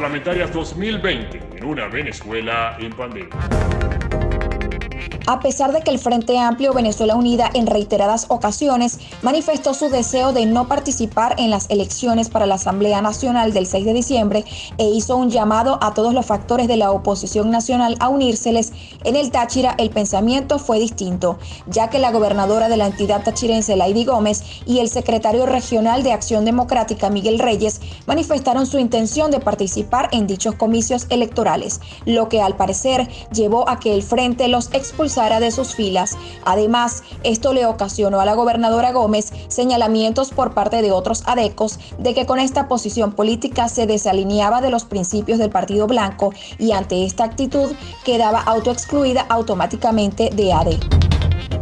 Parlamentarias 0.00 0.50
2020 0.54 1.58
en 1.58 1.62
una 1.62 1.86
Venezuela 1.88 2.74
en 2.80 2.90
pandemia. 2.90 3.79
A 5.30 5.38
pesar 5.38 5.70
de 5.70 5.82
que 5.82 5.92
el 5.92 6.00
Frente 6.00 6.40
Amplio 6.40 6.74
Venezuela 6.74 7.14
Unida 7.14 7.48
en 7.54 7.68
reiteradas 7.68 8.26
ocasiones 8.30 8.98
manifestó 9.22 9.74
su 9.74 9.88
deseo 9.88 10.32
de 10.32 10.44
no 10.44 10.66
participar 10.66 11.36
en 11.38 11.50
las 11.50 11.70
elecciones 11.70 12.28
para 12.28 12.46
la 12.46 12.56
Asamblea 12.56 13.00
Nacional 13.00 13.52
del 13.52 13.66
6 13.66 13.84
de 13.84 13.92
diciembre 13.92 14.44
e 14.76 14.86
hizo 14.86 15.16
un 15.16 15.30
llamado 15.30 15.78
a 15.82 15.94
todos 15.94 16.14
los 16.14 16.26
factores 16.26 16.66
de 16.66 16.76
la 16.76 16.90
oposición 16.90 17.48
nacional 17.48 17.94
a 18.00 18.08
unírseles, 18.08 18.72
en 19.04 19.14
el 19.14 19.30
Táchira 19.30 19.76
el 19.78 19.90
pensamiento 19.90 20.58
fue 20.58 20.80
distinto, 20.80 21.38
ya 21.68 21.90
que 21.90 22.00
la 22.00 22.10
gobernadora 22.10 22.68
de 22.68 22.76
la 22.76 22.86
entidad 22.88 23.22
tachirense, 23.22 23.76
Lady 23.76 24.04
Gómez, 24.04 24.42
y 24.66 24.80
el 24.80 24.88
secretario 24.88 25.46
regional 25.46 26.02
de 26.02 26.12
Acción 26.12 26.44
Democrática, 26.44 27.08
Miguel 27.08 27.38
Reyes, 27.38 27.80
manifestaron 28.04 28.66
su 28.66 28.80
intención 28.80 29.30
de 29.30 29.38
participar 29.38 30.08
en 30.10 30.26
dichos 30.26 30.56
comicios 30.56 31.06
electorales, 31.08 31.80
lo 32.04 32.28
que 32.28 32.42
al 32.42 32.56
parecer 32.56 33.08
llevó 33.32 33.68
a 33.68 33.78
que 33.78 33.94
el 33.94 34.02
Frente 34.02 34.48
los 34.48 34.70
expulsara 34.72 35.19
de 35.20 35.50
sus 35.50 35.74
filas. 35.74 36.16
Además, 36.46 37.02
esto 37.24 37.52
le 37.52 37.66
ocasionó 37.66 38.20
a 38.20 38.24
la 38.24 38.34
gobernadora 38.34 38.90
Gómez 38.92 39.32
señalamientos 39.48 40.30
por 40.30 40.54
parte 40.54 40.80
de 40.80 40.92
otros 40.92 41.22
adecos 41.26 41.78
de 41.98 42.14
que 42.14 42.24
con 42.24 42.38
esta 42.38 42.68
posición 42.68 43.12
política 43.12 43.68
se 43.68 43.86
desalineaba 43.86 44.62
de 44.62 44.70
los 44.70 44.84
principios 44.84 45.38
del 45.38 45.50
Partido 45.50 45.86
Blanco 45.86 46.32
y 46.58 46.72
ante 46.72 47.04
esta 47.04 47.24
actitud 47.24 47.70
quedaba 48.02 48.40
autoexcluida 48.40 49.26
automáticamente 49.28 50.30
de 50.30 50.52
AD. 50.54 51.09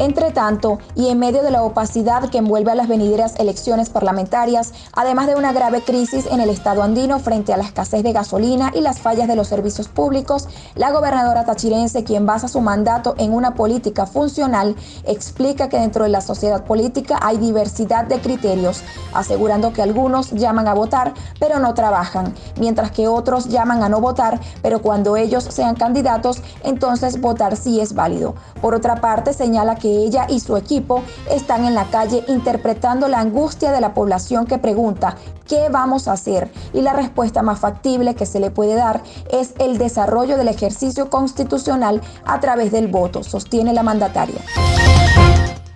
Entre 0.00 0.30
tanto, 0.30 0.78
y 0.94 1.08
en 1.08 1.18
medio 1.18 1.42
de 1.42 1.50
la 1.50 1.64
opacidad 1.64 2.30
que 2.30 2.38
envuelve 2.38 2.70
a 2.70 2.76
las 2.76 2.86
venideras 2.86 3.34
elecciones 3.38 3.90
parlamentarias, 3.90 4.72
además 4.92 5.26
de 5.26 5.34
una 5.34 5.52
grave 5.52 5.82
crisis 5.82 6.26
en 6.26 6.40
el 6.40 6.50
estado 6.50 6.84
andino 6.84 7.18
frente 7.18 7.52
a 7.52 7.56
la 7.56 7.64
escasez 7.64 8.04
de 8.04 8.12
gasolina 8.12 8.70
y 8.72 8.80
las 8.80 9.00
fallas 9.00 9.26
de 9.26 9.34
los 9.34 9.48
servicios 9.48 9.88
públicos, 9.88 10.48
la 10.76 10.92
gobernadora 10.92 11.44
tachirense, 11.44 12.04
quien 12.04 12.26
basa 12.26 12.46
su 12.46 12.60
mandato 12.60 13.16
en 13.18 13.32
una 13.32 13.54
política 13.54 14.06
funcional, 14.06 14.76
explica 15.04 15.68
que 15.68 15.80
dentro 15.80 16.04
de 16.04 16.10
la 16.10 16.20
sociedad 16.20 16.64
política 16.64 17.18
hay 17.20 17.38
diversidad 17.38 18.04
de 18.04 18.20
criterios, 18.20 18.82
asegurando 19.12 19.72
que 19.72 19.82
algunos 19.82 20.30
llaman 20.30 20.68
a 20.68 20.74
votar 20.74 21.14
pero 21.40 21.58
no 21.58 21.74
trabajan, 21.74 22.34
mientras 22.58 22.92
que 22.92 23.08
otros 23.08 23.48
llaman 23.48 23.82
a 23.82 23.88
no 23.88 24.00
votar, 24.00 24.40
pero 24.62 24.80
cuando 24.80 25.16
ellos 25.16 25.44
sean 25.44 25.74
candidatos, 25.74 26.42
entonces 26.62 27.20
votar 27.20 27.56
sí 27.56 27.80
es 27.80 27.94
válido. 27.94 28.34
Por 28.60 28.74
otra 28.74 29.00
parte, 29.00 29.32
señala 29.32 29.74
que 29.74 29.87
ella 29.88 30.26
y 30.28 30.40
su 30.40 30.56
equipo 30.56 31.02
están 31.30 31.64
en 31.64 31.74
la 31.74 31.84
calle 31.86 32.24
interpretando 32.28 33.08
la 33.08 33.20
angustia 33.20 33.72
de 33.72 33.80
la 33.80 33.94
población 33.94 34.46
que 34.46 34.58
pregunta 34.58 35.16
¿qué 35.48 35.68
vamos 35.70 36.06
a 36.06 36.12
hacer? 36.12 36.50
Y 36.72 36.82
la 36.82 36.92
respuesta 36.92 37.42
más 37.42 37.58
factible 37.58 38.14
que 38.14 38.26
se 38.26 38.38
le 38.38 38.50
puede 38.50 38.74
dar 38.74 39.02
es 39.32 39.54
el 39.58 39.78
desarrollo 39.78 40.36
del 40.36 40.48
ejercicio 40.48 41.10
constitucional 41.10 42.02
a 42.24 42.38
través 42.38 42.70
del 42.70 42.88
voto, 42.88 43.24
sostiene 43.24 43.72
la 43.72 43.82
mandataria. 43.82 44.40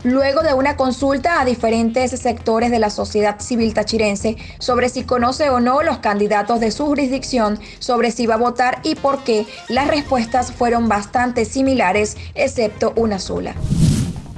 Luego 0.04 0.42
de 0.42 0.52
una 0.52 0.76
consulta 0.76 1.40
a 1.40 1.44
diferentes 1.44 2.10
sectores 2.10 2.72
de 2.72 2.80
la 2.80 2.90
sociedad 2.90 3.38
civil 3.38 3.72
tachirense 3.72 4.36
sobre 4.58 4.88
si 4.88 5.04
conoce 5.04 5.48
o 5.48 5.60
no 5.60 5.82
los 5.82 5.98
candidatos 5.98 6.58
de 6.58 6.72
su 6.72 6.86
jurisdicción, 6.86 7.60
sobre 7.78 8.10
si 8.10 8.26
va 8.26 8.34
a 8.34 8.38
votar 8.38 8.80
y 8.82 8.96
por 8.96 9.22
qué, 9.22 9.46
las 9.68 9.86
respuestas 9.86 10.50
fueron 10.50 10.88
bastante 10.88 11.44
similares, 11.44 12.16
excepto 12.34 12.92
una 12.96 13.20
sola. 13.20 13.54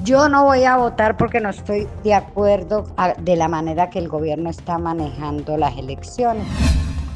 Yo 0.04 0.28
no 0.28 0.44
voy 0.44 0.64
a 0.64 0.76
votar 0.76 1.16
porque 1.16 1.40
no 1.40 1.48
estoy 1.48 1.88
de 2.02 2.12
acuerdo 2.12 2.86
de 3.20 3.36
la 3.36 3.48
manera 3.48 3.88
que 3.88 3.98
el 3.98 4.08
gobierno 4.08 4.50
está 4.50 4.76
manejando 4.76 5.56
las 5.56 5.78
elecciones. 5.78 6.46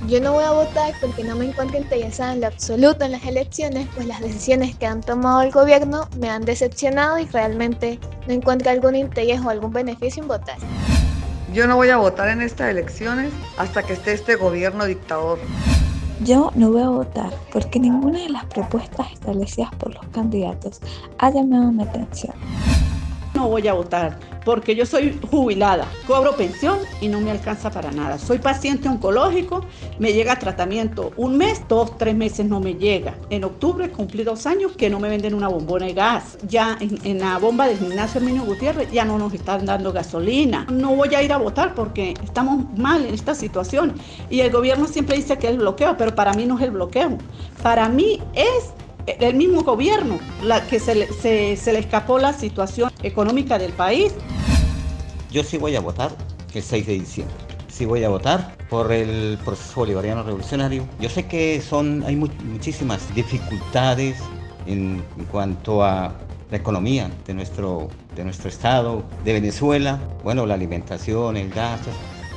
Yo 0.07 0.23
no 0.23 0.33
voy 0.33 0.45
a 0.45 0.53
votar 0.53 0.95
porque 0.99 1.23
no 1.23 1.37
me 1.37 1.45
encuentro 1.45 1.77
interesada 1.77 2.33
en 2.33 2.41
lo 2.41 2.47
absoluto 2.47 3.05
en 3.05 3.13
las 3.13 3.27
elecciones, 3.27 3.89
pues 3.95 4.07
las 4.07 4.21
decisiones 4.21 4.75
que 4.75 4.87
han 4.87 5.03
tomado 5.03 5.43
el 5.43 5.51
gobierno 5.51 6.09
me 6.19 6.31
han 6.31 6.47
decepcionado 6.47 7.19
y 7.19 7.27
realmente 7.27 7.99
no 8.27 8.33
encuentro 8.33 8.71
algún 8.71 8.97
interés 8.97 9.43
o 9.43 9.51
algún 9.51 9.71
beneficio 9.71 10.23
en 10.23 10.29
votar. 10.29 10.57
Yo 11.53 11.67
no 11.67 11.77
voy 11.77 11.91
a 11.91 11.99
votar 11.99 12.29
en 12.29 12.41
estas 12.41 12.71
elecciones 12.71 13.35
hasta 13.59 13.83
que 13.83 13.93
esté 13.93 14.15
este 14.15 14.37
gobierno 14.37 14.87
dictador. 14.87 15.39
Yo 16.25 16.53
no 16.55 16.71
voy 16.71 16.83
a 16.83 16.89
votar 16.89 17.35
porque 17.53 17.79
ninguna 17.79 18.21
de 18.21 18.31
las 18.31 18.47
propuestas 18.47 19.13
establecidas 19.13 19.75
por 19.75 19.95
los 19.95 20.07
candidatos 20.09 20.81
ha 21.19 21.31
llamado 21.31 21.71
mi 21.71 21.83
atención 21.83 22.33
no 23.39 23.49
voy 23.49 23.69
a 23.69 23.73
votar 23.73 24.19
porque 24.45 24.75
yo 24.75 24.87
soy 24.87 25.21
jubilada, 25.31 25.87
cobro 26.07 26.35
pensión 26.35 26.79
y 27.01 27.09
no 27.09 27.21
me 27.21 27.31
alcanza 27.31 27.71
para 27.71 27.93
nada. 27.93 28.19
Soy 28.19 28.39
paciente 28.39 28.89
oncológico, 28.89 29.65
me 29.99 30.13
llega 30.15 30.39
tratamiento 30.39 31.13
un 31.17 31.37
mes, 31.37 31.63
dos, 31.69 31.99
tres 31.99 32.17
meses 32.17 32.47
no 32.47 32.59
me 32.59 32.75
llega. 32.75 33.15
En 33.29 33.45
octubre 33.45 33.91
cumplí 33.91 34.25
dos 34.25 34.47
años 34.47 34.73
que 34.73 34.89
no 34.89 35.01
me 35.01 35.11
venden 35.11 35.35
una 35.35 35.49
bombona 35.49 35.87
de 35.87 35.93
gas. 35.93 36.39
Ya 36.49 36.79
en, 36.81 37.19
la 37.19 37.39
bomba 37.39 37.69
del 37.69 37.79
gimnasio 37.79 38.21
Herminio 38.21 38.45
Gutiérrez 38.45 38.91
ya 38.91 39.05
no 39.05 39.19
nos 39.19 39.35
están 39.35 39.67
dando 39.67 39.93
gasolina. 39.93 40.67
No 40.71 40.97
voy 40.97 41.15
a 41.15 41.23
ir 41.23 41.33
a 41.33 41.37
votar 41.37 41.75
porque 41.75 42.15
estamos 42.25 42.65
mal 42.77 43.05
en 43.05 43.13
esta 43.13 43.35
situación. 43.35 43.95
Y 44.31 44.41
el 44.41 44.51
gobierno 44.51 44.87
siempre 44.87 45.17
dice 45.17 45.37
que 45.37 45.47
es 45.47 45.53
el 45.53 45.59
bloqueo, 45.59 45.97
pero 45.97 46.15
para 46.15 46.33
mí 46.33 46.47
no 46.47 46.57
es 46.57 46.65
el 46.65 46.71
bloqueo. 46.71 47.19
Para 47.63 47.89
mí 47.91 48.21
es 48.33 48.73
el 49.21 49.35
mismo 49.35 49.63
gobierno, 49.63 50.19
la 50.43 50.67
que 50.67 50.81
se 50.81 50.95
le, 50.95 51.13
se, 51.13 51.73
le 51.73 51.79
escapó 51.79 52.19
la 52.19 52.33
situación 52.33 52.91
económica 53.03 53.59
del 53.59 53.73
país. 53.73 54.15
Yo 55.31 55.43
sí 55.45 55.59
voy 55.59 55.77
a 55.77 55.81
votar 55.81 56.11
el 56.55 56.63
6 56.63 56.87
de 56.87 56.93
diciembre. 56.95 57.37
Sí 57.69 57.85
voy 57.85 58.03
a 58.05 58.09
votar 58.09 58.57
por 58.69 58.91
el 58.93 59.39
proceso 59.45 59.81
bolivariano 59.81 60.23
revolucionario. 60.23 60.87
Yo 61.01 61.09
sé 61.09 61.27
que 61.27 61.61
son, 61.61 62.03
hay 62.05 62.17
muchísimas 62.17 63.15
dificultades 63.15 64.17
en, 64.67 65.03
cuanto 65.31 65.85
a 65.85 66.13
la 66.51 66.57
economía 66.57 67.11
de 67.27 67.35
nuestro, 67.35 67.89
de 68.17 68.25
nuestro 68.25 68.49
estado, 68.49 69.05
de 69.25 69.35
Venezuela, 69.35 70.01
bueno, 70.25 70.47
la 70.47 70.55
alimentación, 70.55 71.37
el 71.37 71.51
gas, 71.51 71.81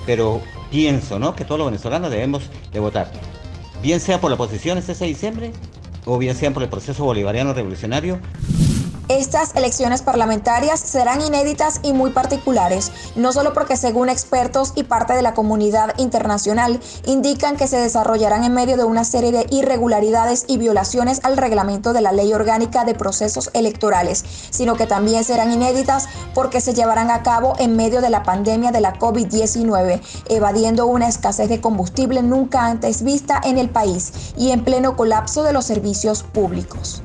pero 0.06 0.42
pienso 0.70 1.18
¿no? 1.18 1.36
que 1.36 1.46
todos 1.46 1.60
los 1.60 1.68
venezolanos 1.68 2.12
debemos 2.12 2.44
de 2.72 2.80
votar, 2.80 3.10
bien 3.81 4.00
sea 4.00 4.20
por 4.20 4.30
la 4.30 4.36
oposición 4.36 4.78
este 4.78 4.94
6 4.94 5.00
de 5.00 5.08
diciembre 5.08 5.52
o 6.06 6.17
bien 6.17 6.35
sean 6.35 6.53
por 6.53 6.63
el 6.63 6.69
proceso 6.69 7.03
bolivariano 7.03 7.53
revolucionario 7.53 8.19
estas 9.18 9.56
elecciones 9.56 10.02
parlamentarias 10.02 10.80
serán 10.80 11.22
inéditas 11.22 11.80
y 11.84 11.94
muy 11.94 12.12
particulares, 12.12 12.92
no 13.16 13.34
solo 13.34 13.54
porque 13.54 13.76
según 13.76 14.10
expertos 14.10 14.72
y 14.76 14.84
parte 14.84 15.14
de 15.14 15.22
la 15.22 15.34
comunidad 15.34 15.94
internacional 15.98 16.80
indican 17.06 17.58
que 17.58 17.68
se 17.68 17.78
desarrollarán 17.78 18.44
en 18.44 18.54
medio 18.54 18.78
de 18.78 18.84
una 18.84 19.04
serie 19.04 19.32
de 19.32 19.48
irregularidades 19.50 20.46
y 20.48 20.58
violaciones 20.58 21.20
al 21.24 21.38
reglamento 21.38 21.94
de 21.94 22.02
la 22.02 22.12
Ley 22.12 22.34
Orgánica 22.34 22.86
de 22.86 22.96
Procesos 22.96 23.50
Electorales, 23.54 24.24
sino 24.50 24.76
que 24.76 24.88
también 24.88 25.24
serán 25.24 25.52
inéditas 25.52 26.08
porque 26.34 26.62
se 26.62 26.74
llevarán 26.74 27.12
a 27.12 27.24
cabo 27.24 27.56
en 27.60 27.76
medio 27.76 28.02
de 28.02 28.10
la 28.10 28.24
pandemia 28.24 28.72
de 28.72 28.82
la 28.82 28.98
COVID-19, 28.98 30.02
evadiendo 30.30 30.86
una 30.86 31.08
escasez 31.08 31.50
de 31.50 31.60
combustible 31.60 32.24
nunca 32.24 32.66
antes 32.66 33.04
vista 33.04 33.42
en 33.44 33.58
el 33.58 33.70
país 33.70 34.14
y 34.38 34.52
en 34.52 34.64
pleno 34.64 34.96
colapso 34.96 35.44
de 35.44 35.54
los 35.54 35.66
servicios 35.66 36.24
públicos. 36.24 37.02